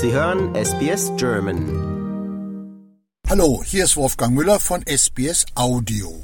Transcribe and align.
Sie 0.00 0.12
hören 0.12 0.54
SBS 0.54 1.10
German. 1.16 1.66
Hallo, 3.28 3.64
hier 3.64 3.84
ist 3.84 3.96
Wolfgang 3.96 4.32
Müller 4.32 4.60
von 4.60 4.86
SBS 4.86 5.44
Audio. 5.56 6.22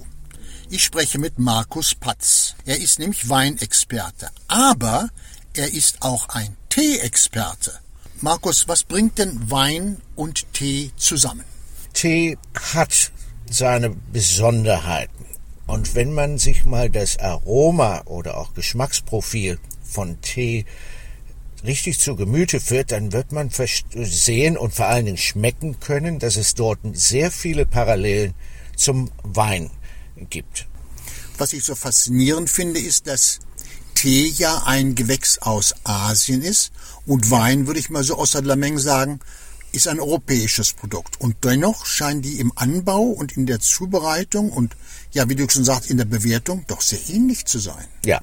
Ich 0.71 0.85
spreche 0.85 1.19
mit 1.19 1.41
Markus 1.41 1.97
Patz. 1.97 2.55
Er 2.67 2.79
ist 2.79 3.01
nämlich 3.01 3.29
Weinexperte, 3.29 4.29
aber 4.47 5.09
er 5.55 5.73
ist 5.73 6.03
auch 6.03 6.29
ein 6.29 6.57
Teeexperte. 6.69 7.73
Markus, 8.21 8.69
was 8.69 8.85
bringt 8.85 9.19
denn 9.19 9.51
Wein 9.51 9.97
und 10.15 10.53
Tee 10.53 10.93
zusammen? 10.97 11.45
Tee 11.95 12.39
hat 12.73 13.11
seine 13.51 13.91
Besonderheiten. 13.91 15.27
Und 15.67 15.97
wenn 15.97 16.15
man 16.15 16.39
sich 16.39 16.65
mal 16.65 16.91
das 16.91 17.19
Aroma 17.19 18.03
oder 18.05 18.37
auch 18.37 18.55
Geschmacksprofil 18.55 19.59
von 19.83 20.21
Tee 20.21 20.65
richtig 21.65 21.99
zu 21.99 22.17
Gemüte 22.17 22.61
führt, 22.61 22.93
dann 22.93 23.13
wird 23.13 23.33
man 23.33 23.51
sehen 23.95 24.57
und 24.57 24.75
vor 24.75 24.87
allen 24.87 25.07
Dingen 25.07 25.19
schmecken 25.19 25.81
können, 25.81 26.19
dass 26.19 26.37
es 26.37 26.55
dort 26.55 26.81
sehr 26.93 27.31
viele 27.31 27.67
Parallelen 27.67 28.35
zum 28.77 29.11
Wein 29.23 29.71
gibt. 30.31 30.67
Was 31.39 31.53
ich 31.53 31.65
so 31.65 31.75
faszinierend 31.75 32.51
finde, 32.51 32.81
ist, 32.81 33.07
dass 33.07 33.41
Tee 33.95 34.27
ja 34.27 34.63
ein 34.67 34.95
Gewächs 34.95 35.39
aus 35.39 35.75
Asien 35.85 36.43
ist 36.43 36.73
und 37.07 37.31
Wein, 37.31 37.67
würde 37.67 37.81
ich 37.81 37.91
mal 37.91 38.05
so 38.05 38.17
außer 38.17 38.43
der 38.43 38.57
Menge 38.57 38.79
sagen, 38.79 39.21
ist 39.73 39.89
ein 39.89 39.99
europäisches 39.99 40.73
Produkt. 40.73 41.21
Und 41.21 41.37
dennoch 41.43 41.87
scheinen 41.87 42.23
die 42.23 42.39
im 42.39 42.53
Anbau 42.55 43.03
und 43.03 43.37
in 43.37 43.47
der 43.47 43.61
Zubereitung 43.61 44.51
und 44.53 44.77
ja, 45.13 45.29
wie 45.29 45.35
du 45.35 45.49
schon 45.49 45.65
sagst, 45.65 45.91
in 45.91 45.97
der 45.97 46.05
Bewertung 46.05 46.65
doch 46.69 46.81
sehr 46.81 47.01
ähnlich 47.09 47.45
zu 47.47 47.59
sein. 47.59 47.85
Ja, 48.05 48.21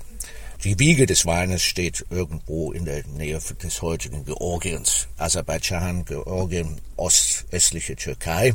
die 0.63 0.77
Wiege 0.77 1.07
des 1.07 1.25
Weines 1.25 1.63
steht 1.63 2.05
irgendwo 2.11 2.71
in 2.71 2.85
der 2.85 3.03
Nähe 3.07 3.39
des 3.39 3.81
heutigen 3.81 4.25
Georgiens, 4.25 5.07
Aserbaidschan, 5.17 6.05
Georgien, 6.05 6.79
ostöstliche 6.97 7.95
Türkei 7.95 8.53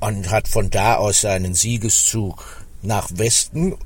und 0.00 0.30
hat 0.30 0.48
von 0.48 0.70
da 0.70 0.96
aus 0.96 1.20
seinen 1.20 1.54
Siegeszug 1.54 2.64
nach 2.80 3.10
Westen, 3.12 3.76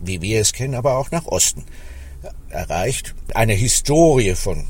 wie 0.00 0.22
wir 0.22 0.40
es 0.40 0.52
kennen, 0.52 0.76
aber 0.76 0.98
auch 0.98 1.10
nach 1.10 1.26
Osten 1.26 1.64
erreicht. 2.48 3.14
Eine 3.34 3.54
Historie 3.54 4.36
von 4.36 4.66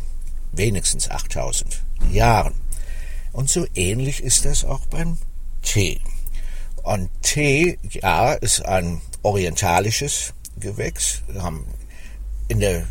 wenigstens 0.53 1.11
8000 1.11 1.83
Jahren. 2.11 2.55
Und 3.33 3.51
so 3.51 3.67
ähnlich 3.75 4.23
ist 4.23 4.47
das 4.47 4.65
auch 4.65 4.87
beim 4.87 5.19
Tee. 5.61 6.01
Und 6.83 7.11
Tee, 7.23 7.79
ja, 7.91 8.33
ist 8.33 8.65
ein 8.65 9.03
orientalisches 9.23 10.33
Gewächs. 10.59 11.23
Wir 11.29 11.43
haben 11.43 11.67
in 12.53 12.61
der 12.61 12.87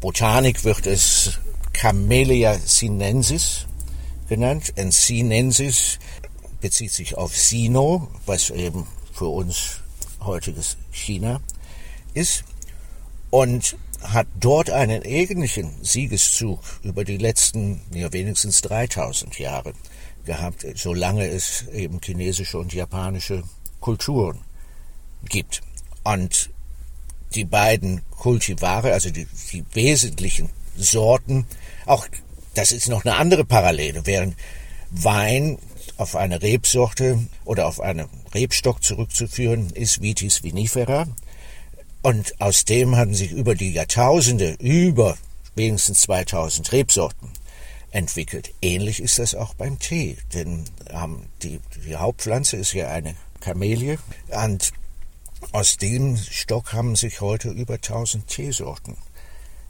Botanik 0.00 0.64
wird 0.64 0.86
es 0.86 1.38
Camellia 1.74 2.58
sinensis 2.58 3.66
genannt. 4.30 4.72
Und 4.78 4.94
sinensis 4.94 5.98
bezieht 6.62 6.90
sich 6.90 7.18
auf 7.18 7.36
Sino, 7.36 8.08
was 8.24 8.48
eben 8.48 8.86
für 9.12 9.26
uns 9.26 9.82
heutiges 10.20 10.78
China 10.90 11.42
ist. 12.14 12.44
Und 13.28 13.76
hat 14.00 14.26
dort 14.40 14.70
einen 14.70 15.02
ähnlichen 15.02 15.84
Siegeszug 15.84 16.60
über 16.82 17.04
die 17.04 17.18
letzten, 17.18 17.82
ja, 17.92 18.10
wenigstens 18.10 18.62
3000 18.62 19.38
Jahre 19.38 19.74
gehabt, 20.24 20.64
solange 20.76 21.28
es 21.28 21.66
eben 21.74 22.00
chinesische 22.02 22.58
und 22.58 22.72
japanische 22.72 23.42
Kulturen 23.80 24.40
gibt. 25.28 25.60
Und 26.04 26.48
die 27.34 27.44
beiden 27.44 28.02
Kultivare, 28.10 28.92
also 28.92 29.10
die, 29.10 29.26
die 29.52 29.64
wesentlichen 29.72 30.48
Sorten, 30.76 31.46
auch 31.86 32.06
das 32.54 32.72
ist 32.72 32.88
noch 32.88 33.04
eine 33.04 33.16
andere 33.16 33.44
Parallele, 33.44 34.02
während 34.04 34.36
Wein 34.90 35.58
auf 35.96 36.16
eine 36.16 36.42
Rebsorte 36.42 37.18
oder 37.44 37.66
auf 37.66 37.80
einen 37.80 38.08
Rebstock 38.34 38.82
zurückzuführen 38.82 39.70
ist 39.70 40.02
Vitis 40.02 40.42
vinifera. 40.42 41.06
Und 42.02 42.40
aus 42.40 42.64
dem 42.64 42.96
haben 42.96 43.14
sich 43.14 43.30
über 43.30 43.54
die 43.54 43.72
Jahrtausende 43.72 44.56
über 44.58 45.16
wenigstens 45.54 46.00
2000 46.02 46.72
Rebsorten 46.72 47.28
entwickelt. 47.90 48.52
Ähnlich 48.60 49.00
ist 49.00 49.18
das 49.18 49.34
auch 49.34 49.54
beim 49.54 49.78
Tee, 49.78 50.16
denn 50.34 50.64
ähm, 50.90 51.24
die, 51.42 51.60
die 51.86 51.96
Hauptpflanze 51.96 52.56
ist 52.56 52.72
ja 52.72 52.88
eine 52.88 53.14
Kamelie 53.40 53.98
und 54.44 54.72
aus 55.50 55.76
dem 55.76 56.16
Stock 56.16 56.72
haben 56.72 56.96
sich 56.96 57.20
heute 57.20 57.50
über 57.50 57.74
1000 57.74 58.26
Teesorten 58.26 58.96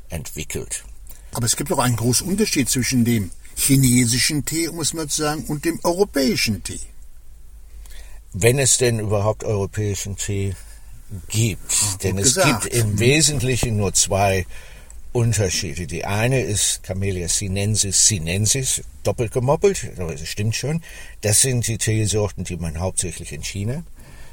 entwickelt. 0.08 0.84
Aber 1.32 1.46
es 1.46 1.56
gibt 1.56 1.72
auch 1.72 1.78
einen 1.78 1.96
großen 1.96 2.26
Unterschied 2.28 2.68
zwischen 2.68 3.04
dem 3.04 3.30
chinesischen 3.56 4.44
Tee, 4.44 4.68
muss 4.68 4.92
man 4.92 5.08
sagen, 5.08 5.44
und 5.48 5.64
dem 5.64 5.80
europäischen 5.82 6.62
Tee. 6.62 6.80
Wenn 8.32 8.58
es 8.58 8.78
denn 8.78 8.98
überhaupt 8.98 9.44
europäischen 9.44 10.16
Tee 10.16 10.54
gibt. 11.28 11.60
Ach, 11.70 11.96
denn 11.98 12.18
es 12.18 12.34
gesagt. 12.34 12.62
gibt 12.62 12.74
im 12.74 12.98
Wesentlichen 12.98 13.76
nur 13.76 13.92
zwei 13.92 14.46
Unterschiede. 15.12 15.86
Die 15.86 16.04
eine 16.06 16.40
ist 16.40 16.82
Camellia 16.82 17.28
sinensis 17.28 18.06
sinensis, 18.06 18.82
doppelt 19.02 19.32
gemoppelt, 19.32 19.90
aber 19.98 20.14
es 20.14 20.26
stimmt 20.26 20.56
schon. 20.56 20.82
Das 21.20 21.42
sind 21.42 21.66
die 21.66 21.76
Teesorten, 21.76 22.44
die 22.44 22.56
man 22.56 22.80
hauptsächlich 22.80 23.32
in 23.32 23.42
China 23.42 23.84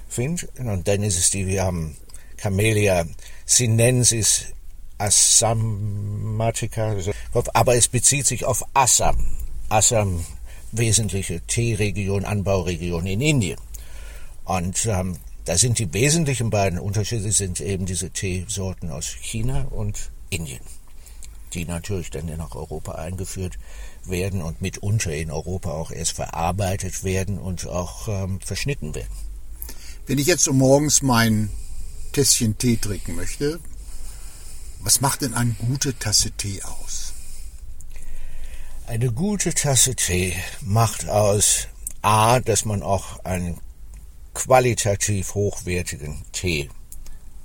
findet. 0.09 0.59
Und 0.59 0.87
dann 0.87 1.03
ist 1.03 1.17
es 1.17 1.29
die, 1.29 1.59
haben 1.59 1.95
Camellia 2.37 3.05
sinensis 3.45 4.45
assamatica, 4.97 6.95
aber 7.53 7.75
es 7.75 7.87
bezieht 7.87 8.27
sich 8.27 8.45
auf 8.45 8.63
Assam. 8.73 9.17
Assam, 9.69 10.25
wesentliche 10.71 11.41
Teeregion, 11.41 12.25
Anbauregion 12.25 13.05
in 13.05 13.21
Indien. 13.21 13.59
Und 14.45 14.85
ähm, 14.85 15.17
da 15.45 15.57
sind 15.57 15.79
die 15.79 15.93
wesentlichen 15.93 16.49
beiden 16.49 16.79
Unterschiede 16.79 17.31
sind 17.31 17.61
eben 17.61 17.85
diese 17.85 18.09
Teesorten 18.09 18.91
aus 18.91 19.07
China 19.07 19.67
und 19.69 20.11
Indien, 20.29 20.61
die 21.53 21.65
natürlich 21.65 22.09
dann 22.09 22.25
nach 22.37 22.55
Europa 22.55 22.93
eingeführt 22.93 23.57
werden 24.05 24.41
und 24.41 24.61
mitunter 24.61 25.11
in 25.11 25.31
Europa 25.31 25.71
auch 25.71 25.91
erst 25.91 26.13
verarbeitet 26.13 27.03
werden 27.03 27.37
und 27.37 27.67
auch 27.67 28.07
ähm, 28.07 28.39
verschnitten 28.41 28.95
werden. 28.95 29.28
Wenn 30.09 30.17
ich 30.17 30.25
jetzt 30.25 30.51
morgens 30.51 31.03
mein 31.03 31.51
Tässchen 32.13 32.57
Tee 32.57 32.77
trinken 32.77 33.15
möchte, 33.15 33.59
was 34.79 35.01
macht 35.01 35.21
denn 35.21 35.35
eine 35.35 35.51
gute 35.51 35.99
Tasse 35.99 36.31
Tee 36.31 36.63
aus? 36.63 37.13
Eine 38.87 39.11
gute 39.11 39.53
Tasse 39.53 39.93
Tee 39.93 40.35
macht 40.61 41.07
aus 41.07 41.67
A, 42.01 42.39
dass 42.39 42.65
man 42.65 42.81
auch 42.81 43.23
einen 43.23 43.59
qualitativ 44.33 45.35
hochwertigen 45.35 46.23
Tee 46.31 46.71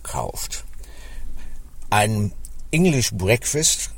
kauft. 0.02 0.64
Ein 1.90 2.32
English 2.70 3.10
Breakfast 3.12 3.90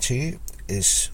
Tee 0.00 0.38
ist 0.66 1.12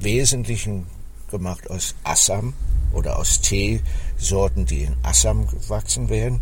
wesentlichen 0.00 0.88
gemacht 1.30 1.70
aus 1.70 1.94
Assam 2.02 2.54
oder 2.92 3.18
aus 3.18 3.40
Teesorten, 3.40 4.66
die 4.66 4.84
in 4.84 4.96
Assam 5.02 5.46
gewachsen 5.46 6.08
werden. 6.08 6.40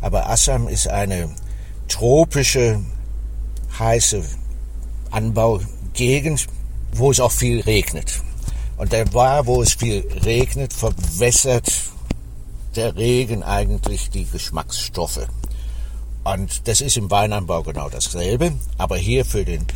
Aber 0.00 0.28
Assam 0.28 0.68
ist 0.68 0.88
eine 0.88 1.30
tropische, 1.88 2.80
heiße 3.78 4.22
Anbaugegend, 5.10 6.46
wo 6.92 7.10
es 7.10 7.20
auch 7.20 7.32
viel 7.32 7.60
regnet. 7.60 8.22
Und 8.76 8.92
da 8.92 9.12
war, 9.12 9.46
wo 9.46 9.62
es 9.62 9.74
viel 9.74 10.06
regnet, 10.24 10.72
verwässert 10.72 11.72
der 12.76 12.96
Regen 12.96 13.42
eigentlich 13.42 14.10
die 14.10 14.24
Geschmacksstoffe. 14.24 15.26
Und 16.24 16.68
das 16.68 16.80
ist 16.80 16.96
im 16.96 17.10
Weinanbau 17.10 17.62
genau 17.62 17.88
dasselbe. 17.88 18.52
Aber 18.76 18.96
hier 18.96 19.24
für 19.24 19.44
den, 19.44 19.66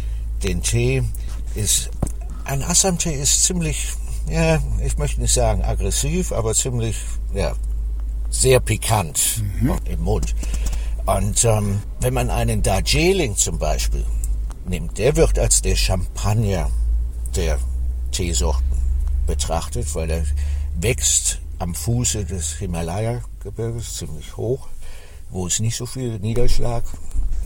den 0.43 0.63
Tee 0.63 1.03
ist, 1.55 1.91
ein 2.45 2.63
Assam-Tee 2.63 3.15
ist 3.15 3.45
ziemlich 3.45 3.89
ja, 4.29 4.61
ich 4.85 4.99
möchte 4.99 5.21
nicht 5.21 5.35
sagen 5.35 5.63
aggressiv, 5.63 6.33
aber 6.33 6.55
ziemlich, 6.55 6.97
ja, 7.35 7.55
sehr 8.31 8.61
pikant 8.61 9.43
mhm. 9.61 9.79
im 9.85 10.01
Mund. 10.03 10.35
Und 11.07 11.45
ähm, 11.45 11.83
wenn 12.01 12.15
man 12.15 12.31
einen 12.31 12.63
Darjeeling 12.63 13.37
zum 13.37 13.59
Beispiel 13.59 14.05
nimmt, 14.67 14.99
der 14.99 15.17
wird 15.17 15.39
als 15.39 15.63
der 15.63 15.77
Champagner 15.77 16.71
der 17.35 17.59
Teesorten 18.13 18.79
betrachtet, 19.27 19.95
weil 19.95 20.11
er 20.11 20.25
wächst 20.79 21.41
am 21.59 21.75
Fuße 21.75 22.25
des 22.25 22.55
Himalaya-Gebirges 22.55 23.97
ziemlich 23.97 24.37
hoch, 24.37 24.69
wo 25.31 25.47
es 25.47 25.61
nicht 25.61 25.77
so 25.77 25.87
viel 25.87 26.19
Niederschlag 26.19 26.85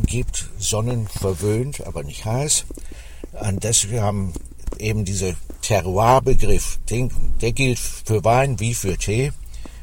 gibt, 0.05 0.51
sonnenverwöhnt, 0.59 1.87
aber 1.87 2.03
nicht 2.03 2.25
heiß. 2.25 2.65
Und 3.41 3.65
deswegen 3.65 4.01
haben 4.01 4.33
eben 4.81 5.05
diese 5.05 5.37
Terroir-Begriff, 5.63 6.79
der 6.89 7.53
gilt 7.53 7.79
für 7.79 8.25
Wein 8.25 8.61
wie 8.61 8.75
für 8.75 8.97
Tee. 8.97 9.33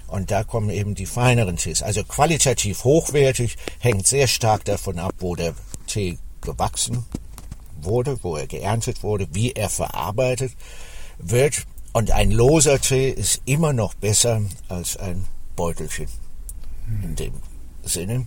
Und 0.08 0.30
da 0.30 0.44
kommen 0.44 0.70
eben 0.70 0.94
die 0.94 1.08
feineren 1.08 1.58
Tees. 1.58 1.82
Also 1.82 2.04
qualitativ 2.04 2.84
hochwertig 2.84 3.58
hängt 3.80 4.06
sehr 4.08 4.28
stark 4.28 4.64
davon 4.66 5.00
ab, 5.00 5.16
wo 5.20 5.36
der 5.36 5.56
Tee 5.88 6.20
gewachsen 6.42 7.06
wurde, 7.82 8.20
wo 8.22 8.36
er 8.36 8.48
geerntet 8.48 9.02
wurde, 9.02 9.28
wie 9.32 9.54
er 9.54 9.70
verarbeitet 9.70 10.54
wird. 11.18 11.66
Und 11.94 12.12
ein 12.12 12.32
loser 12.32 12.80
Tee 12.80 13.10
ist 13.10 13.42
immer 13.46 13.74
noch 13.74 13.94
besser 13.96 14.42
als 14.68 14.98
ein 14.98 15.26
Beutelchen 15.56 16.08
in 17.04 17.16
dem 17.16 17.34
Sinne. 17.84 18.26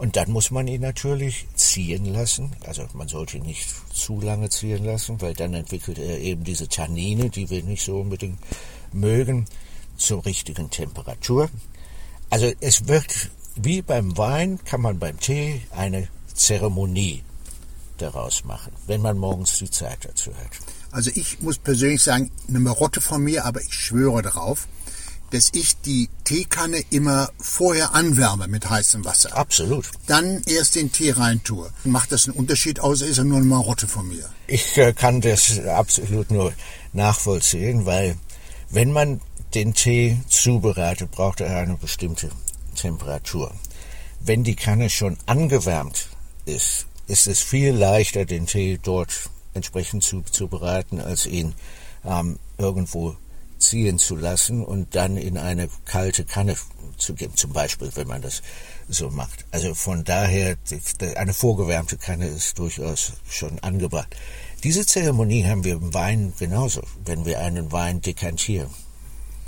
Und 0.00 0.16
dann 0.16 0.30
muss 0.30 0.50
man 0.50 0.66
ihn 0.66 0.80
natürlich 0.80 1.46
ziehen 1.56 2.06
lassen. 2.06 2.52
Also 2.64 2.86
man 2.94 3.06
sollte 3.06 3.36
ihn 3.36 3.42
nicht 3.42 3.68
zu 3.92 4.18
lange 4.18 4.48
ziehen 4.48 4.82
lassen, 4.82 5.20
weil 5.20 5.34
dann 5.34 5.52
entwickelt 5.52 5.98
er 5.98 6.18
eben 6.20 6.42
diese 6.42 6.68
Tannine, 6.68 7.28
die 7.28 7.50
wir 7.50 7.62
nicht 7.62 7.84
so 7.84 8.00
unbedingt 8.00 8.38
mögen, 8.94 9.44
zur 9.98 10.24
richtigen 10.24 10.70
Temperatur. 10.70 11.50
Also 12.30 12.50
es 12.60 12.88
wird 12.88 13.30
wie 13.56 13.82
beim 13.82 14.16
Wein, 14.16 14.58
kann 14.64 14.80
man 14.80 14.98
beim 14.98 15.20
Tee 15.20 15.60
eine 15.70 16.08
Zeremonie 16.32 17.22
daraus 17.98 18.44
machen, 18.44 18.72
wenn 18.86 19.02
man 19.02 19.18
morgens 19.18 19.58
die 19.58 19.70
Zeit 19.70 19.98
dazu 20.06 20.30
hat. 20.34 20.52
Also 20.92 21.10
ich 21.14 21.42
muss 21.42 21.58
persönlich 21.58 22.02
sagen, 22.02 22.30
eine 22.48 22.60
Marotte 22.60 23.02
von 23.02 23.22
mir, 23.22 23.44
aber 23.44 23.60
ich 23.60 23.74
schwöre 23.74 24.22
darauf, 24.22 24.66
dass 25.30 25.50
ich 25.54 25.80
die 25.80 26.08
Teekanne 26.24 26.82
immer 26.90 27.30
vorher 27.38 27.94
anwärme 27.94 28.48
mit 28.48 28.68
heißem 28.68 29.04
Wasser. 29.04 29.36
Absolut. 29.36 29.90
Dann 30.06 30.42
erst 30.46 30.74
den 30.74 30.92
Tee 30.92 31.12
reintue. 31.12 31.70
Macht 31.84 32.12
das 32.12 32.26
einen 32.26 32.36
Unterschied 32.36 32.80
aus, 32.80 33.00
ist 33.00 33.18
er 33.18 33.24
nur 33.24 33.38
eine 33.38 33.46
Marotte 33.46 33.86
von 33.86 34.08
mir? 34.08 34.28
Ich 34.46 34.76
äh, 34.76 34.92
kann 34.92 35.20
das 35.20 35.58
absolut 35.66 36.30
nur 36.30 36.52
nachvollziehen, 36.92 37.86
weil 37.86 38.16
wenn 38.70 38.92
man 38.92 39.20
den 39.54 39.74
Tee 39.74 40.20
zubereitet, 40.28 41.10
braucht 41.10 41.40
er 41.40 41.56
eine 41.56 41.76
bestimmte 41.76 42.30
Temperatur. 42.74 43.52
Wenn 44.20 44.44
die 44.44 44.56
Kanne 44.56 44.90
schon 44.90 45.16
angewärmt 45.26 46.08
ist, 46.44 46.86
ist 47.06 47.26
es 47.26 47.40
viel 47.40 47.72
leichter, 47.72 48.24
den 48.24 48.46
Tee 48.46 48.78
dort 48.80 49.12
entsprechend 49.54 50.04
zu, 50.04 50.22
zu 50.22 50.46
bereiten, 50.46 51.00
als 51.00 51.26
ihn 51.26 51.54
ähm, 52.04 52.38
irgendwo 52.58 53.16
ziehen 53.60 53.98
zu 53.98 54.16
lassen 54.16 54.64
und 54.64 54.94
dann 54.94 55.16
in 55.16 55.38
eine 55.38 55.68
kalte 55.84 56.24
Kanne 56.24 56.56
zu 56.96 57.14
geben, 57.14 57.36
zum 57.36 57.52
Beispiel, 57.52 57.90
wenn 57.94 58.08
man 58.08 58.22
das 58.22 58.42
so 58.88 59.10
macht. 59.10 59.44
Also 59.50 59.74
von 59.74 60.04
daher, 60.04 60.56
eine 61.16 61.32
vorgewärmte 61.32 61.96
Kanne 61.96 62.26
ist 62.28 62.58
durchaus 62.58 63.12
schon 63.28 63.58
angebracht. 63.60 64.16
Diese 64.64 64.84
Zeremonie 64.84 65.44
haben 65.44 65.64
wir 65.64 65.74
im 65.74 65.94
Wein 65.94 66.32
genauso, 66.38 66.82
wenn 67.04 67.24
wir 67.24 67.40
einen 67.40 67.72
Wein 67.72 68.00
dekantieren. 68.00 68.70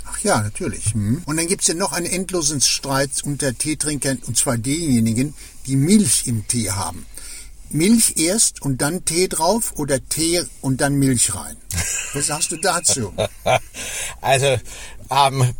Ach 0.05 0.19
ja, 0.19 0.41
natürlich. 0.41 0.93
Hm. 0.93 1.23
Und 1.25 1.37
dann 1.37 1.47
gibt 1.47 1.61
es 1.61 1.67
ja 1.67 1.73
noch 1.73 1.93
einen 1.93 2.05
endlosen 2.05 2.61
Streit 2.61 3.11
unter 3.23 3.55
Teetrinkern, 3.57 4.19
und 4.27 4.37
zwar 4.37 4.57
denjenigen, 4.57 5.33
die 5.67 5.75
Milch 5.75 6.27
im 6.27 6.47
Tee 6.47 6.71
haben. 6.71 7.05
Milch 7.69 8.15
erst 8.17 8.61
und 8.61 8.81
dann 8.81 9.05
Tee 9.05 9.27
drauf 9.27 9.73
oder 9.77 10.03
Tee 10.07 10.43
und 10.61 10.81
dann 10.81 10.95
Milch 10.95 11.33
rein? 11.35 11.57
Was 12.13 12.27
sagst 12.27 12.51
du 12.51 12.57
dazu? 12.57 13.13
Also, 14.21 14.57
ähm, 15.11 15.53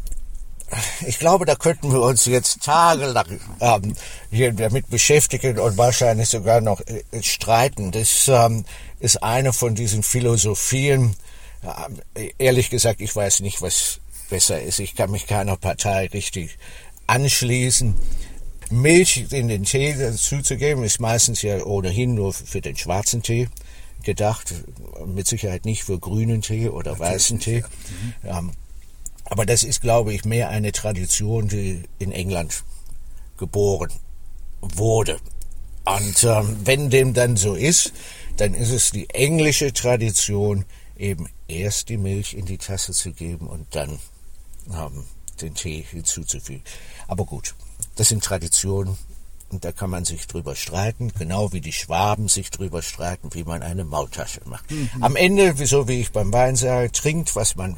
ich 1.06 1.20
glaube, 1.20 1.46
da 1.46 1.56
könnten 1.56 1.92
wir 1.92 2.02
uns 2.02 2.26
jetzt 2.26 2.64
tagelang 2.64 3.40
ähm, 3.60 3.96
hier 4.32 4.54
damit 4.54 4.90
beschäftigen 4.90 5.60
und 5.60 5.78
wahrscheinlich 5.78 6.30
sogar 6.30 6.62
noch 6.62 6.82
äh, 6.82 7.04
streiten. 7.22 7.92
Das 7.92 8.28
ähm, 8.28 8.66
ist 9.00 9.22
eine 9.22 9.54
von 9.54 9.76
diesen 9.76 10.04
Philosophien. 10.04 11.16
Äh, 12.16 12.32
ehrlich 12.38 12.70
gesagt, 12.70 13.02
ich 13.02 13.16
weiß 13.16 13.42
nicht, 13.42 13.62
was 13.62 14.00
besser 14.30 14.62
ist. 14.62 14.80
Ich 14.80 14.96
kann 14.96 15.12
mich 15.12 15.28
keiner 15.28 15.58
Partei 15.58 16.08
richtig 16.08 16.58
anschließen. 17.08 17.96
Milch 18.82 19.26
in 19.32 19.48
den 19.48 19.64
Tee 19.64 19.96
zuzugeben, 20.16 20.84
ist 20.84 21.00
meistens 21.00 21.42
ja 21.42 21.64
ohnehin 21.64 22.16
nur 22.16 22.34
für 22.34 22.62
den 22.62 22.76
schwarzen 22.76 23.22
Tee 23.22 23.48
gedacht, 24.04 24.54
mit 25.06 25.28
Sicherheit 25.28 25.66
nicht 25.66 25.84
für 25.84 26.00
grünen 26.00 26.42
Tee 26.42 26.70
oder 26.70 26.98
weißen 27.00 27.40
Tee. 27.40 27.64
Ja. 28.24 28.42
Mhm. 28.42 28.52
aber 29.26 29.46
das 29.46 29.64
ist, 29.64 29.82
glaube 29.82 30.14
ich, 30.14 30.26
mehr 30.26 30.50
eine 30.50 30.72
Tradition, 30.72 31.48
die 31.48 31.84
in 32.00 32.12
England 32.12 32.64
geboren 33.38 33.92
wurde. 34.62 35.20
Und 35.86 36.24
ähm, 36.24 36.58
wenn 36.64 36.90
dem 36.90 37.14
dann 37.14 37.36
so 37.36 37.56
ist, 37.56 37.94
dann 38.38 38.54
ist 38.54 38.72
es 38.72 38.92
die 38.92 39.10
englische 39.10 39.74
Tradition, 39.74 40.66
eben 40.98 41.28
erst 41.48 41.90
die 41.90 41.98
Milch 41.98 42.34
in 42.34 42.46
die 42.46 42.58
Tasse 42.58 42.94
zu 42.94 43.12
geben 43.12 43.48
und 43.48 43.68
dann 43.76 44.00
ähm, 44.72 45.06
den 45.42 45.56
Tee 45.56 45.84
hinzuzufügen. 45.90 46.64
Aber 47.08 47.26
gut, 47.26 47.56
das 47.96 48.10
sind 48.10 48.24
Traditionen 48.24 48.98
und 49.54 49.64
da 49.64 49.72
kann 49.72 49.92
man 49.92 50.04
sich 50.04 50.26
drüber 50.26 50.56
streiten, 50.56 51.12
genau 51.18 51.54
wie 51.54 51.62
die 51.62 51.72
Schwaben 51.72 52.28
sich 52.28 52.50
drüber 52.50 52.82
streiten, 52.82 53.30
wie 53.34 53.44
man 53.44 53.62
eine 53.62 53.86
Maultasche 53.86 54.42
macht. 54.46 54.70
Mhm. 54.72 54.90
Am 55.02 55.16
Ende, 55.16 55.54
so 55.68 55.88
wie 55.88 56.02
ich 56.02 56.12
beim 56.12 56.34
Wein 56.34 56.56
sage, 56.56 56.92
trinkt, 56.92 57.36
was 57.36 57.56
man, 57.56 57.78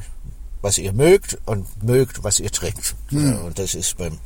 was 0.62 0.78
ihr 0.78 0.94
mögt 0.94 1.38
und 1.44 1.66
mögt, 1.84 2.24
was 2.24 2.40
ihr 2.40 2.50
trinkt. 2.50 2.96
Mhm. 3.10 3.44
Und 3.44 3.58
das 3.58 3.74
ist 3.74 3.98
beim 3.98 4.18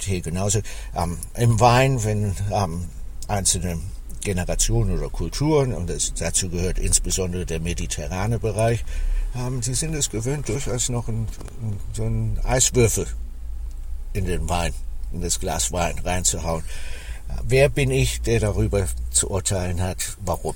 Tee 0.00 0.20
genauso. 0.20 0.60
Ähm, 0.96 1.18
Im 1.36 1.60
Wein, 1.60 2.02
wenn 2.02 2.34
ähm, 2.52 2.86
einzelne 3.28 3.78
Generationen 4.20 4.98
oder 4.98 5.08
Kulturen, 5.08 5.72
und 5.72 5.88
das, 5.88 6.14
dazu 6.14 6.48
gehört 6.48 6.80
insbesondere 6.80 7.46
der 7.46 7.60
mediterrane 7.60 8.40
Bereich, 8.40 8.84
ähm, 9.36 9.62
sie 9.62 9.74
sind 9.74 9.94
es 9.94 10.10
gewöhnt, 10.10 10.48
durchaus 10.48 10.88
noch 10.88 11.06
ein, 11.06 11.28
so 11.92 12.02
einen 12.02 12.40
Eiswürfel 12.42 13.06
in 14.14 14.24
den 14.24 14.48
Wein 14.48 14.74
in 15.12 15.20
das 15.20 15.40
Glas 15.40 15.72
Wein 15.72 15.98
reinzuhauen. 15.98 16.64
Wer 17.44 17.68
bin 17.68 17.90
ich, 17.90 18.20
der 18.22 18.40
darüber 18.40 18.86
zu 19.10 19.30
urteilen 19.30 19.82
hat, 19.82 20.16
warum? 20.24 20.54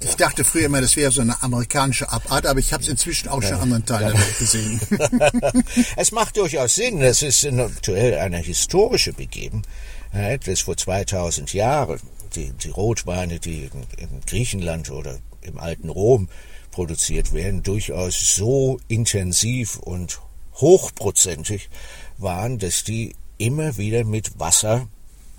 Ich 0.00 0.14
dachte 0.14 0.44
früher 0.44 0.66
immer, 0.66 0.80
das 0.80 0.94
wäre 0.96 1.10
so 1.10 1.20
eine 1.20 1.42
amerikanische 1.42 2.10
Abart, 2.10 2.46
aber 2.46 2.60
ich 2.60 2.72
habe 2.72 2.82
es 2.82 2.88
inzwischen 2.88 3.28
auch 3.28 3.42
schon 3.42 3.54
in 3.54 3.60
anderen 3.60 3.86
Teilen 3.86 4.12
der 4.12 4.20
Welt 4.20 4.38
gesehen. 4.38 4.80
es 5.96 6.12
macht 6.12 6.36
durchaus 6.36 6.76
Sinn. 6.76 7.00
Das 7.00 7.22
ist 7.22 7.44
aktuell 7.44 8.18
eine 8.18 8.38
historische 8.38 9.12
Begebenheit, 9.12 10.46
das 10.46 10.60
vor 10.60 10.76
2000 10.76 11.52
Jahren 11.52 11.98
die, 12.34 12.52
die 12.52 12.70
Rotweine, 12.70 13.40
die 13.40 13.64
in, 13.64 14.08
in 14.08 14.20
Griechenland 14.26 14.90
oder 14.90 15.18
im 15.42 15.58
alten 15.58 15.88
Rom 15.88 16.28
produziert 16.70 17.32
werden, 17.32 17.62
durchaus 17.62 18.36
so 18.36 18.78
intensiv 18.88 19.78
und 19.78 20.20
hochprozentig 20.54 21.70
waren, 22.18 22.58
dass 22.58 22.84
die 22.84 23.14
immer 23.38 23.76
wieder 23.76 24.04
mit 24.04 24.38
Wasser 24.38 24.88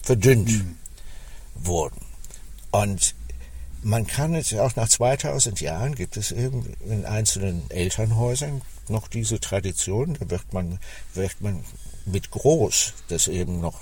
verdünnt 0.04 0.50
mhm. 0.50 0.78
wurden. 1.56 2.02
Und 2.72 3.16
man 3.82 4.08
kann 4.08 4.34
jetzt 4.34 4.54
auch 4.56 4.76
nach 4.76 4.90
2000 4.90 5.62
Jahren 5.62 5.96
gibt 5.96 6.18
es 6.18 6.32
eben 6.32 6.66
in 6.86 7.06
einzelnen 7.06 7.70
Elternhäusern 7.70 8.62
noch 8.90 9.08
diese 9.08 9.40
Tradition, 9.40 10.18
da 10.20 10.30
wird 10.30 10.52
man, 10.54 10.80
wird 11.14 11.40
man 11.42 11.64
mit 12.06 12.32
groß, 12.32 12.94
dass 13.08 13.28
eben 13.28 13.62
noch 13.62 13.80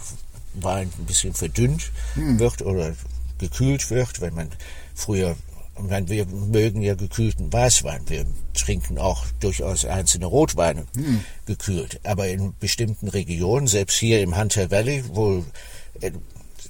Wein 0.53 0.91
ein 0.97 1.05
bisschen 1.05 1.33
verdünnt 1.33 1.91
mhm. 2.15 2.39
wird 2.39 2.62
oder 2.62 2.93
gekühlt 3.38 3.89
wird, 3.89 4.21
wenn 4.21 4.33
man 4.33 4.50
früher 4.95 5.36
meine, 5.79 6.10
wir 6.10 6.25
mögen 6.25 6.81
ja 6.81 6.96
gekühlten 6.96 7.51
Weißwein. 7.51 8.01
Wir 8.07 8.25
trinken 8.53 8.98
auch 8.98 9.25
durchaus 9.39 9.86
einzelne 9.86 10.25
Rotweine 10.25 10.86
hm. 10.96 11.24
gekühlt. 11.46 12.00
Aber 12.03 12.27
in 12.27 12.53
bestimmten 12.60 13.07
Regionen, 13.07 13.67
selbst 13.67 13.98
hier 13.98 14.22
im 14.22 14.38
Hunter 14.38 14.72
Valley, 14.72 15.03
wo 15.07 15.43
äh, 16.01 16.12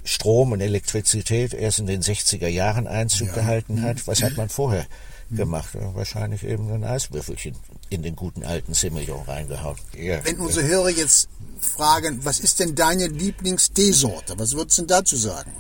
Strom 0.03 0.51
und 0.51 0.61
Elektrizität 0.61 1.53
erst 1.53 1.79
in 1.79 1.87
den 1.87 2.01
60er 2.01 2.47
Jahren 2.47 2.87
Einzug 2.87 3.27
ja. 3.29 3.33
gehalten 3.33 3.81
hat, 3.81 3.97
hm. 3.97 4.07
was 4.07 4.23
hat 4.23 4.37
man 4.37 4.49
vorher 4.49 4.85
hm. 5.29 5.37
gemacht? 5.37 5.69
Wahrscheinlich 5.73 6.43
eben 6.43 6.71
ein 6.71 6.83
Eiswürfelchen 6.83 7.55
in 7.89 8.03
den 8.03 8.15
guten 8.15 8.43
alten 8.43 8.73
Semillon 8.73 9.23
reingehauen. 9.23 9.77
Ja. 9.97 10.23
Wenn 10.25 10.39
unsere 10.39 10.67
Hörer 10.67 10.89
jetzt 10.89 11.29
fragen, 11.59 12.23
was 12.23 12.39
ist 12.39 12.59
denn 12.59 12.75
deine 12.75 13.07
Lieblingsteesorte? 13.07 14.37
Was 14.37 14.53
würdest 14.53 14.77
du 14.77 14.81
denn 14.83 14.87
dazu 14.87 15.15
sagen? 15.15 15.51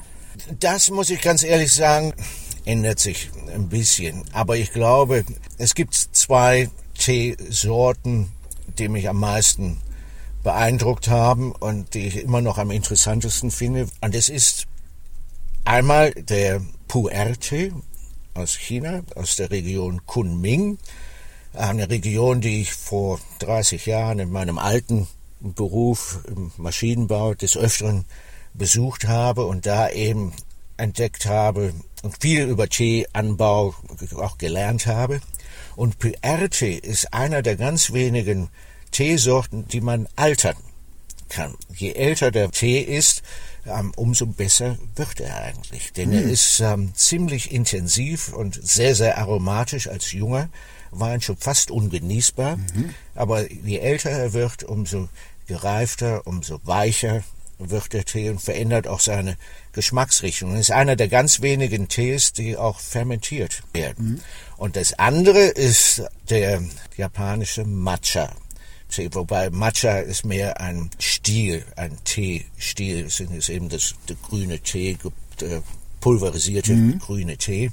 Das 0.59 0.89
muss 0.89 1.09
ich 1.09 1.21
ganz 1.21 1.43
ehrlich 1.43 1.73
sagen, 1.73 2.13
ändert 2.67 2.99
sich 2.99 3.29
ein 3.53 3.69
bisschen. 3.69 4.23
Aber 4.33 4.57
ich 4.57 4.71
glaube, 4.73 5.23
es 5.57 5.73
gibt 5.73 5.95
zwei 5.95 6.69
Teesorten, 6.97 8.29
die 8.77 8.89
mich 8.89 9.07
am 9.07 9.19
meisten 9.19 9.77
beeindruckt 10.43 11.07
haben 11.07 11.53
und 11.53 11.93
die 11.93 12.07
ich 12.07 12.17
immer 12.17 12.41
noch 12.41 12.57
am 12.57 12.71
interessantesten 12.71 13.51
finde. 13.51 13.87
Und 14.01 14.13
es 14.13 14.29
ist 14.29 14.67
einmal 15.65 16.11
der 16.11 16.61
Pu'er-Tee 16.89 17.71
aus 18.33 18.55
China, 18.55 19.01
aus 19.15 19.37
der 19.37 19.49
Region 19.49 20.05
Kunming. 20.05 20.77
Eine 21.53 21.89
Region, 21.89 22.41
die 22.41 22.61
ich 22.61 22.73
vor 22.73 23.19
30 23.39 23.85
Jahren 23.85 24.19
in 24.19 24.31
meinem 24.31 24.57
alten 24.57 25.07
Beruf 25.39 26.19
im 26.27 26.51
Maschinenbau 26.57 27.33
des 27.33 27.57
Öfteren 27.57 28.05
besucht 28.53 29.07
habe 29.07 29.45
und 29.45 29.65
da 29.65 29.89
eben 29.89 30.33
entdeckt 30.77 31.25
habe 31.25 31.73
und 32.03 32.21
viel 32.21 32.43
über 32.43 32.69
Teeanbau 32.69 33.75
auch 34.15 34.37
gelernt 34.37 34.85
habe. 34.85 35.21
Und 35.75 35.99
Pu'er-Tee 35.99 36.75
ist 36.75 37.13
einer 37.13 37.41
der 37.41 37.55
ganz 37.55 37.93
wenigen 37.93 38.49
Teesorten, 38.91 39.67
die 39.67 39.81
man 39.81 40.07
altern 40.15 40.55
kann. 41.29 41.55
Je 41.75 41.91
älter 41.91 42.31
der 42.31 42.51
Tee 42.51 42.79
ist, 42.81 43.21
ähm, 43.65 43.91
umso 43.95 44.25
besser 44.25 44.77
wird 44.95 45.19
er 45.19 45.43
eigentlich. 45.43 45.91
Denn 45.93 46.11
er 46.13 46.21
ist 46.23 46.59
ähm, 46.61 46.93
ziemlich 46.95 47.51
intensiv 47.51 48.33
und 48.33 48.59
sehr, 48.61 48.95
sehr 48.95 49.17
aromatisch 49.17 49.87
als 49.87 50.11
junger 50.11 50.49
Wein, 50.91 51.21
schon 51.21 51.37
fast 51.37 51.69
ungenießbar. 51.69 52.57
Aber 53.13 53.51
je 53.51 53.77
älter 53.79 54.09
er 54.09 54.33
wird, 54.33 54.63
umso 54.63 55.09
gereifter, 55.47 56.25
umso 56.25 56.59
weicher 56.63 57.23
wird 57.59 57.93
der 57.93 58.05
Tee 58.05 58.29
und 58.29 58.41
verändert 58.41 58.87
auch 58.87 58.99
seine 58.99 59.37
Geschmacksrichtung. 59.71 60.53
Er 60.53 60.59
ist 60.59 60.71
einer 60.71 60.95
der 60.95 61.07
ganz 61.07 61.41
wenigen 61.41 61.87
Tees, 61.87 62.33
die 62.33 62.57
auch 62.57 62.79
fermentiert 62.79 63.63
werden. 63.73 64.21
Und 64.57 64.75
das 64.75 64.93
andere 64.93 65.39
ist 65.39 66.03
der 66.29 66.61
japanische 66.95 67.63
Matcha. 67.63 68.31
Tee, 68.89 69.09
wobei 69.13 69.49
Matcha 69.49 69.99
ist 69.99 70.25
mehr 70.25 70.61
ein 70.61 70.89
Stil, 70.99 71.65
ein 71.75 71.97
Teestil. 72.03 73.05
Es 73.05 73.19
ist 73.19 73.49
eben 73.49 73.69
das, 73.69 73.95
der 74.07 74.15
grüne 74.17 74.59
Tee, 74.59 74.97
pulverisierte 75.99 76.73
grüne 76.99 77.37
Tee. 77.37 77.71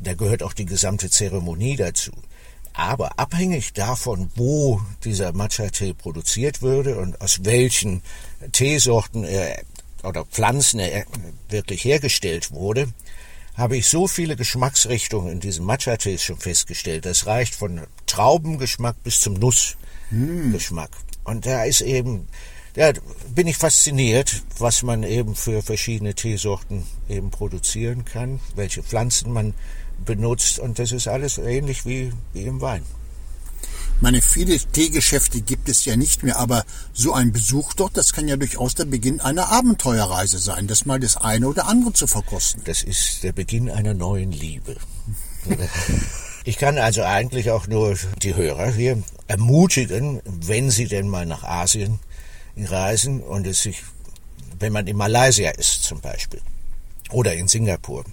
Da 0.00 0.14
gehört 0.14 0.42
auch 0.42 0.52
die 0.52 0.66
gesamte 0.66 1.10
Zeremonie 1.10 1.76
dazu. 1.76 2.12
Aber 2.74 3.18
abhängig 3.20 3.72
davon, 3.72 4.30
wo 4.34 4.80
dieser 5.04 5.32
Matcha-Tee 5.32 5.94
produziert 5.94 6.60
würde 6.60 6.98
und 6.98 7.20
aus 7.20 7.44
welchen 7.44 8.02
Teesorten 8.52 9.24
er 9.24 9.62
oder 10.02 10.24
Pflanzen 10.24 10.80
er 10.80 11.06
wirklich 11.48 11.84
hergestellt 11.84 12.50
wurde, 12.50 12.92
habe 13.56 13.76
ich 13.76 13.88
so 13.88 14.08
viele 14.08 14.34
Geschmacksrichtungen 14.34 15.32
in 15.32 15.40
diesem 15.40 15.64
Matcha-Tees 15.64 16.22
schon 16.22 16.36
festgestellt. 16.36 17.06
Das 17.06 17.26
reicht 17.26 17.54
von 17.54 17.80
Traubengeschmack 18.06 19.02
bis 19.04 19.20
zum 19.20 19.34
Nussgeschmack. 19.34 20.90
Und 21.22 21.46
da 21.46 21.64
ist 21.64 21.80
eben, 21.80 22.28
da 22.74 22.92
bin 23.34 23.46
ich 23.46 23.56
fasziniert, 23.56 24.42
was 24.58 24.82
man 24.82 25.04
eben 25.04 25.36
für 25.36 25.62
verschiedene 25.62 26.14
Teesorten 26.14 26.84
eben 27.08 27.30
produzieren 27.30 28.04
kann, 28.04 28.40
welche 28.56 28.82
Pflanzen 28.82 29.32
man 29.32 29.54
benutzt. 30.04 30.58
Und 30.58 30.78
das 30.78 30.92
ist 30.92 31.08
alles 31.08 31.38
ähnlich 31.38 31.86
wie, 31.86 32.12
wie 32.32 32.44
im 32.44 32.60
Wein. 32.60 32.82
Meine 34.00 34.20
viele 34.20 34.58
Teegeschäfte 34.58 35.40
gibt 35.40 35.68
es 35.68 35.84
ja 35.84 35.96
nicht 35.96 36.24
mehr, 36.24 36.38
aber 36.38 36.64
so 36.92 37.12
ein 37.12 37.32
Besuch 37.32 37.74
dort, 37.74 37.96
das 37.96 38.12
kann 38.12 38.26
ja 38.26 38.36
durchaus 38.36 38.74
der 38.74 38.86
Beginn 38.86 39.20
einer 39.20 39.50
Abenteuerreise 39.50 40.38
sein, 40.38 40.66
das 40.66 40.84
mal 40.84 40.98
das 40.98 41.16
eine 41.16 41.48
oder 41.48 41.68
andere 41.68 41.92
zu 41.92 42.06
verkosten. 42.06 42.62
Das 42.64 42.82
ist 42.82 43.22
der 43.22 43.32
Beginn 43.32 43.70
einer 43.70 43.94
neuen 43.94 44.32
Liebe. 44.32 44.76
Ich 46.46 46.58
kann 46.58 46.76
also 46.76 47.02
eigentlich 47.02 47.50
auch 47.50 47.66
nur 47.68 47.96
die 48.22 48.34
Hörer 48.34 48.70
hier 48.70 49.02
ermutigen, 49.28 50.20
wenn 50.26 50.70
sie 50.70 50.86
denn 50.86 51.08
mal 51.08 51.24
nach 51.24 51.42
Asien 51.42 52.00
reisen 52.54 53.22
und 53.22 53.46
es 53.46 53.62
sich, 53.62 53.82
wenn 54.58 54.70
man 54.70 54.86
in 54.86 54.98
Malaysia 54.98 55.50
ist 55.52 55.84
zum 55.84 56.02
Beispiel 56.02 56.42
oder 57.10 57.32
in 57.32 57.48
Singapur, 57.48 58.04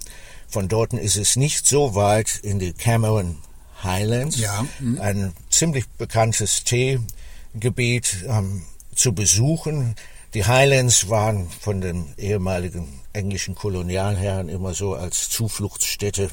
von 0.52 0.68
dort 0.68 0.92
ist 0.92 1.16
es 1.16 1.36
nicht 1.36 1.66
so 1.66 1.94
weit 1.94 2.38
in 2.42 2.58
die 2.58 2.74
Cameron 2.74 3.38
Highlands, 3.82 4.38
Ja, 4.38 4.66
mhm. 4.78 5.00
ein 5.00 5.32
ziemlich 5.50 5.88
bekanntes 5.88 6.62
Teegebiet 6.64 8.24
ähm, 8.28 8.62
zu 8.94 9.14
besuchen. 9.14 9.96
Die 10.34 10.44
Highlands 10.44 11.08
waren 11.08 11.48
von 11.48 11.80
den 11.80 12.12
ehemaligen 12.18 13.00
englischen 13.14 13.54
Kolonialherren 13.54 14.48
immer 14.48 14.74
so 14.74 14.94
als 14.94 15.30
Zufluchtsstätte 15.30 16.30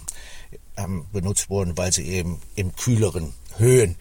ähm, 0.78 1.06
benutzt 1.14 1.50
worden, 1.50 1.78
weil 1.78 1.92
sie 1.92 2.08
eben 2.08 2.42
in 2.56 2.76
kühleren 2.76 3.34
Höhen, 3.58 3.96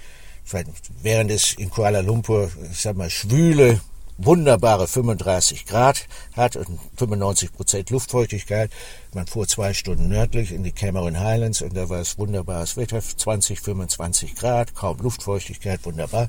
während 1.02 1.30
es 1.30 1.52
in 1.54 1.70
Kuala 1.70 2.00
Lumpur, 2.00 2.50
ich 2.70 2.80
sag 2.80 2.96
mal, 2.96 3.10
schwüle, 3.10 3.80
wunderbare 4.18 4.86
35 4.86 5.64
Grad 5.64 6.06
hat 6.34 6.56
und 6.56 6.78
95 6.96 7.52
Prozent 7.52 7.90
Luftfeuchtigkeit. 7.90 8.70
Man 9.14 9.26
fuhr 9.26 9.46
zwei 9.46 9.72
Stunden 9.72 10.08
nördlich 10.08 10.52
in 10.52 10.64
die 10.64 10.72
Cameron 10.72 11.18
Highlands 11.18 11.62
und 11.62 11.76
da 11.76 11.88
war 11.88 12.00
es 12.00 12.18
wunderbares 12.18 12.76
Wetter, 12.76 13.00
20, 13.00 13.60
25 13.60 14.34
Grad, 14.34 14.74
kaum 14.74 14.98
Luftfeuchtigkeit, 14.98 15.84
wunderbar. 15.84 16.28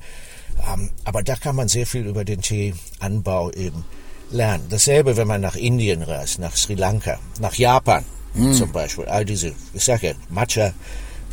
Ähm, 0.72 0.92
aber 1.04 1.24
da 1.24 1.36
kann 1.36 1.56
man 1.56 1.68
sehr 1.68 1.88
viel 1.88 2.06
über 2.06 2.24
den 2.24 2.42
Teeanbau 2.42 3.52
eben 3.52 3.84
lernen. 4.32 4.68
Dasselbe, 4.70 5.18
wenn 5.18 5.28
man 5.28 5.42
nach 5.42 5.56
Indien 5.56 6.04
reist, 6.04 6.40
nach 6.40 6.56
Sri 6.56 6.76
Lanka, 6.76 7.20
nach 7.40 7.56
Japan 7.56 8.06
zum 8.54 8.72
Beispiel. 8.72 9.06
All 9.06 9.26
diese, 9.26 9.54
ich 9.74 9.84
sag 9.84 10.04
ja, 10.04 10.14
Matcha, 10.30 10.74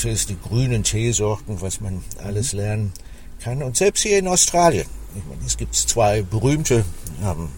die 0.03 0.39
grünen 0.41 0.83
Teesorten, 0.83 1.61
was 1.61 1.81
man 1.81 2.05
alles 2.23 2.53
lernen 2.53 2.93
kann. 3.41 3.63
Und 3.63 3.77
selbst 3.77 4.03
hier 4.03 4.19
in 4.19 4.29
Australien. 4.29 4.87
Ich 5.15 5.25
meine, 5.29 5.41
es 5.47 5.57
gibt 5.57 5.75
zwei 5.75 6.23
berühmte 6.23 6.85
ähm, 7.23 7.49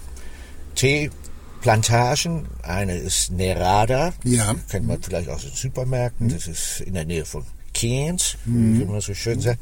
Teeplantagen. 0.75 2.47
Eine 2.63 2.97
ist 2.97 3.31
Nerada, 3.33 4.13
Ja. 4.25 4.55
kennt 4.71 4.87
man 4.87 5.03
vielleicht 5.03 5.29
aus 5.29 5.43
den 5.43 5.53
Supermärkten. 5.55 6.29
Das 6.29 6.47
ist 6.47 6.81
in 6.81 6.95
der 6.95 7.05
Nähe 7.05 7.25
von 7.25 7.45
Cairns, 7.75 8.37
wie 8.45 8.85
man 8.85 9.01
so 9.01 9.15
schön 9.15 9.41
sagt. 9.41 9.61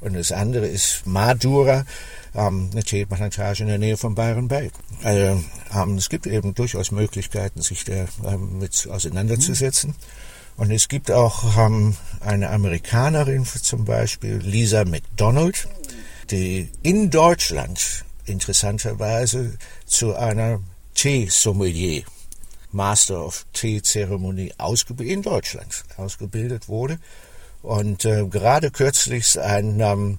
Und 0.00 0.14
das 0.14 0.32
andere 0.32 0.66
ist 0.66 1.02
Madura, 1.06 1.84
ähm, 2.34 2.70
eine 2.72 2.82
Teeplantage 2.82 3.60
in 3.62 3.68
der 3.68 3.78
Nähe 3.78 3.96
von 3.96 4.14
Byron 4.16 4.48
Bay. 4.48 4.70
Also, 5.04 5.40
ähm, 5.74 5.96
es 5.96 6.08
gibt 6.08 6.26
eben 6.26 6.54
durchaus 6.54 6.90
Möglichkeiten, 6.90 7.62
sich 7.62 7.84
da 7.84 8.06
ähm, 8.26 8.58
mit 8.58 8.88
auseinanderzusetzen. 8.90 9.94
Und 10.56 10.70
es 10.72 10.88
gibt 10.88 11.10
auch 11.10 11.56
ähm, 11.56 11.94
eine 12.20 12.50
Amerikanerin 12.50 13.44
zum 13.46 13.84
Beispiel, 13.84 14.36
Lisa 14.38 14.84
McDonald, 14.84 15.68
die 16.30 16.68
in 16.82 17.10
Deutschland 17.10 18.04
interessanterweise 18.26 19.56
zu 19.86 20.14
einer 20.14 20.60
Teesommelier, 20.94 22.04
Master 22.70 23.24
of 23.26 23.44
ausgebildet, 24.58 25.12
in 25.12 25.22
Deutschland 25.22 25.84
ausgebildet 25.96 26.68
wurde. 26.68 26.98
Und 27.62 28.04
äh, 28.04 28.26
gerade 28.26 28.70
kürzlich 28.70 29.38
ein, 29.40 29.80
ähm, 29.80 30.18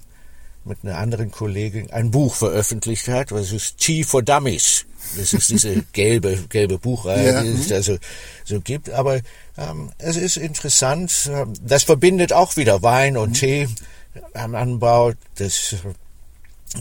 mit 0.65 0.79
einer 0.83 0.97
anderen 0.97 1.31
Kollegin 1.31 1.91
ein 1.91 2.11
Buch 2.11 2.35
veröffentlicht 2.35 3.07
hat, 3.09 3.31
was 3.31 3.51
ist 3.51 3.77
Tea 3.79 4.03
for 4.03 4.23
Dummies. 4.23 4.85
Das 5.17 5.33
ist 5.33 5.49
diese 5.49 5.81
gelbe, 5.93 6.37
gelbe 6.49 6.77
Buchreihe, 6.77 7.33
Ja, 7.33 7.43
die 7.43 7.49
es 7.49 7.67
da 7.67 7.81
so, 7.83 7.97
so 8.45 8.61
gibt. 8.61 8.89
Aber 8.91 9.19
ähm, 9.57 9.91
es 9.97 10.15
ist 10.15 10.37
interessant. 10.37 11.29
ähm, 11.31 11.53
Das 11.61 11.83
verbindet 11.83 12.31
auch 12.31 12.55
wieder 12.55 12.81
Wein 12.81 13.17
und 13.17 13.33
Tee 13.33 13.67
am 14.33 14.55
Anbau. 14.55 15.13
Das, 15.35 15.75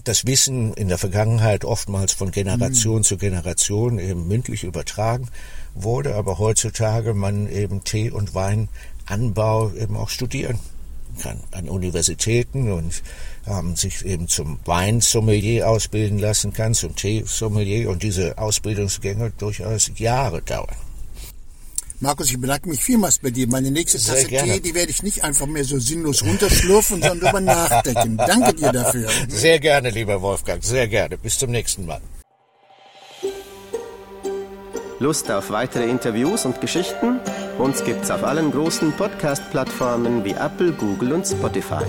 das 0.04 0.26
Wissen 0.26 0.72
in 0.74 0.88
der 0.88 0.98
Vergangenheit 0.98 1.64
oftmals 1.64 2.12
von 2.12 2.30
Generation 2.30 3.04
zu 3.04 3.18
Generation 3.18 3.98
eben 3.98 4.26
mündlich 4.26 4.64
übertragen 4.64 5.28
wurde, 5.74 6.14
aber 6.14 6.38
heutzutage 6.38 7.14
man 7.14 7.48
eben 7.48 7.84
Tee- 7.84 8.10
und 8.10 8.34
Weinanbau 8.34 9.72
eben 9.72 9.96
auch 9.96 10.08
studieren 10.08 10.58
kann 11.20 11.40
an 11.50 11.68
Universitäten 11.68 12.72
und 12.72 13.02
ähm, 13.46 13.76
sich 13.76 14.04
eben 14.04 14.28
zum 14.28 14.58
Weinsommelier 14.64 15.68
ausbilden 15.68 16.18
lassen 16.18 16.52
kann, 16.52 16.74
zum 16.74 16.96
Teesommelier 16.96 17.90
und 17.90 18.02
diese 18.02 18.38
Ausbildungsgänge 18.38 19.32
durchaus 19.36 19.90
Jahre 19.96 20.42
dauern. 20.42 20.76
Markus, 22.02 22.30
ich 22.30 22.40
bedanke 22.40 22.68
mich 22.68 22.82
vielmals 22.82 23.18
bei 23.18 23.30
dir. 23.30 23.46
Meine 23.46 23.70
nächste 23.70 23.96
Sehr 23.96 24.14
Tasse 24.16 24.26
gerne. 24.26 24.54
Tee, 24.54 24.60
die 24.60 24.74
werde 24.74 24.90
ich 24.90 25.04
nicht 25.04 25.22
einfach 25.22 25.46
mehr 25.46 25.62
so 25.64 25.78
sinnlos 25.78 26.24
runterschlürfen, 26.24 27.00
sondern 27.00 27.20
darüber 27.20 27.40
nachdenken. 27.54 28.16
Danke 28.16 28.54
dir 28.54 28.72
dafür. 28.72 29.08
Sehr 29.28 29.60
gerne, 29.60 29.90
lieber 29.90 30.20
Wolfgang, 30.20 30.64
sehr 30.64 30.88
gerne. 30.88 31.16
Bis 31.16 31.38
zum 31.38 31.52
nächsten 31.52 31.86
Mal. 31.86 32.00
Lust 34.98 35.30
auf 35.30 35.50
weitere 35.50 35.88
Interviews 35.88 36.44
und 36.44 36.60
Geschichten? 36.60 37.20
Uns 37.58 37.84
gibt's 37.84 38.10
auf 38.10 38.24
allen 38.24 38.50
großen 38.50 38.90
Podcast-Plattformen 38.96 40.24
wie 40.24 40.32
Apple, 40.32 40.72
Google 40.72 41.12
und 41.12 41.24
Spotify. 41.24 41.84